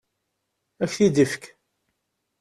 Ad 0.83 0.87
ak-t-id-ifek. 0.89 1.43